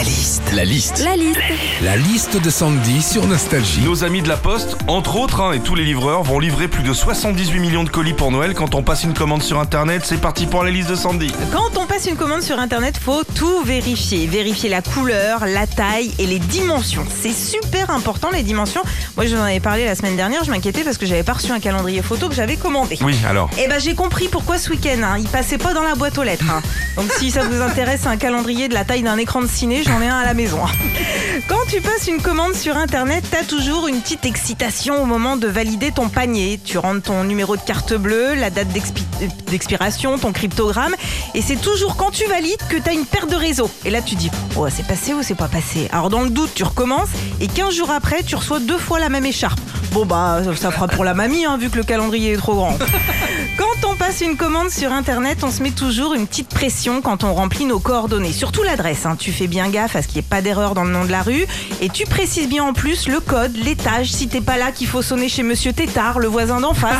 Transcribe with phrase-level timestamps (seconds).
[0.00, 0.42] La liste.
[0.54, 1.04] La liste.
[1.04, 1.38] La liste.
[1.82, 3.82] La liste de Sandy sur Nostalgie.
[3.82, 6.82] Nos amis de la Poste, entre autres, hein, et tous les livreurs, vont livrer plus
[6.82, 8.54] de 78 millions de colis pour Noël.
[8.54, 11.30] Quand on passe une commande sur Internet, c'est parti pour la liste de Sandy.
[11.52, 14.26] Quand on passe une commande sur internet, faut tout vérifier.
[14.26, 17.04] Vérifier la couleur, la taille et les dimensions.
[17.10, 18.82] C'est super important les dimensions.
[19.18, 21.34] Moi je vous en avais parlé la semaine dernière, je m'inquiétais parce que j'avais pas
[21.34, 22.96] reçu un calendrier photo que j'avais commandé.
[23.02, 23.50] Oui, alors.
[23.62, 26.22] Et ben j'ai compris pourquoi ce week-end, hein, il passait pas dans la boîte aux
[26.22, 26.44] lettres.
[26.50, 26.62] hein.
[26.96, 30.00] Donc si ça vous intéresse un calendrier de la taille d'un écran de ciné, j'en
[30.02, 30.58] ai un à la maison.
[30.64, 30.70] hein.
[31.48, 35.46] Quand tu passes une commande sur internet, t'as toujours une petite excitation au moment de
[35.48, 36.60] valider ton panier.
[36.64, 39.04] Tu rentres ton numéro de carte bleue, la date d'expi-
[39.50, 40.94] d'expiration, ton cryptogramme,
[41.34, 43.70] et c'est toujours quand tu valides que t'as une perte de réseau.
[43.84, 45.88] Et là tu dis, oh c'est passé ou c'est pas passé?
[45.92, 47.08] Alors dans le doute, tu recommences,
[47.40, 49.60] et 15 jours après, tu reçois deux fois la même écharpe.
[49.92, 52.76] Bon bah ça fera pour la mamie, hein, vu que le calendrier est trop grand.
[54.10, 57.22] Quand on passe une commande sur internet, on se met toujours une petite pression quand
[57.22, 59.06] on remplit nos coordonnées, surtout l'adresse.
[59.06, 59.14] hein.
[59.16, 61.12] Tu fais bien gaffe à ce qu'il n'y ait pas d'erreur dans le nom de
[61.12, 61.46] la rue
[61.80, 65.00] et tu précises bien en plus le code, l'étage, si t'es pas là qu'il faut
[65.00, 66.96] sonner chez Monsieur Tétard, le voisin d'en face.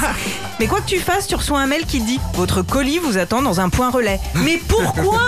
[0.60, 3.42] Mais quoi que tu fasses, tu reçois un mail qui dit Votre colis vous attend
[3.42, 4.20] dans un point relais.
[4.34, 5.18] Mais Pourquoi?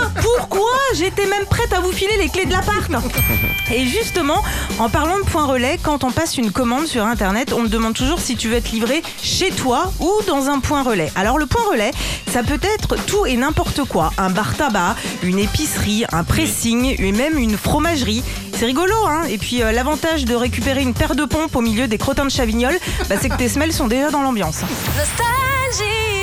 [1.03, 2.89] J'étais même prête à vous filer les clés de l'appart.
[3.73, 4.41] Et justement,
[4.79, 7.93] en parlant de point relais, quand on passe une commande sur internet, on me demande
[7.93, 11.11] toujours si tu veux être livré chez toi ou dans un point relais.
[11.15, 11.91] Alors le point relais,
[12.31, 14.13] ça peut être tout et n'importe quoi.
[14.17, 18.23] Un bar tabac, une épicerie, un pressing et même une fromagerie.
[18.57, 21.87] C'est rigolo, hein Et puis euh, l'avantage de récupérer une paire de pompes au milieu
[21.87, 24.61] des crottins de chavignol, bah, c'est que tes semelles sont déjà dans l'ambiance.
[24.95, 26.22] Nostalgie.